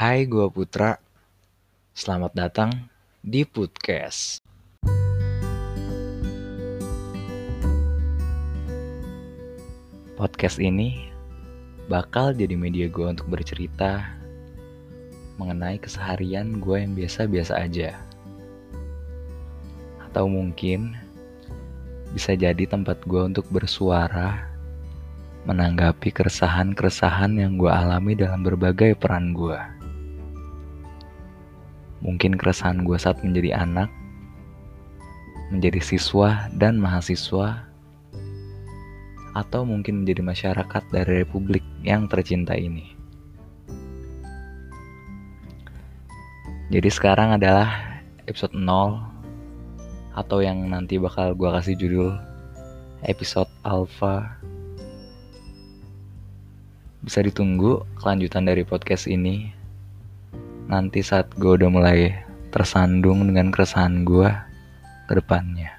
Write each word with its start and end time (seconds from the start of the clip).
Hai, 0.00 0.24
gue 0.24 0.48
Putra. 0.48 0.96
Selamat 1.92 2.32
datang 2.32 2.72
di 3.20 3.44
podcast. 3.44 4.40
Podcast 10.16 10.56
ini 10.56 11.12
bakal 11.84 12.32
jadi 12.32 12.56
media 12.56 12.88
gue 12.88 13.12
untuk 13.12 13.28
bercerita 13.28 14.16
mengenai 15.36 15.76
keseharian 15.76 16.64
gue 16.64 16.80
yang 16.80 16.96
biasa-biasa 16.96 17.60
aja. 17.60 18.00
Atau 20.08 20.32
mungkin 20.32 20.96
bisa 22.16 22.32
jadi 22.32 22.64
tempat 22.64 23.04
gue 23.04 23.20
untuk 23.20 23.44
bersuara 23.52 24.48
menanggapi 25.44 26.08
keresahan-keresahan 26.08 27.36
yang 27.36 27.60
gue 27.60 27.68
alami 27.68 28.16
dalam 28.16 28.40
berbagai 28.40 28.96
peran 28.96 29.36
gue. 29.36 29.79
Mungkin 32.00 32.36
keresahan 32.40 32.84
gue 32.84 32.96
saat 32.96 33.20
menjadi 33.20 33.60
anak, 33.60 33.92
menjadi 35.52 35.80
siswa 35.84 36.48
dan 36.56 36.80
mahasiswa, 36.80 37.68
atau 39.36 39.62
mungkin 39.62 40.02
menjadi 40.02 40.22
masyarakat 40.24 40.82
dari 40.90 41.22
republik 41.22 41.62
yang 41.84 42.10
tercinta 42.10 42.56
ini. 42.56 42.96
Jadi 46.70 46.86
sekarang 46.86 47.34
adalah 47.34 47.98
episode 48.30 48.54
0 48.54 49.10
atau 50.14 50.38
yang 50.38 50.70
nanti 50.70 50.98
bakal 51.02 51.34
gue 51.34 51.50
kasih 51.50 51.74
judul 51.74 52.14
episode 53.06 53.50
alpha 53.66 54.38
bisa 57.00 57.24
ditunggu 57.24 57.82
kelanjutan 57.98 58.44
dari 58.44 58.62
podcast 58.62 59.08
ini 59.08 59.50
nanti 60.70 61.02
saat 61.02 61.26
gue 61.34 61.58
udah 61.58 61.66
mulai 61.66 62.14
tersandung 62.54 63.26
dengan 63.26 63.50
keresahan 63.50 64.06
gue 64.06 64.30
ke 65.10 65.12
depannya. 65.18 65.74